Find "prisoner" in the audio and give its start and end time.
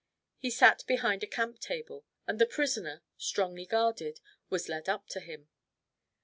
2.47-3.03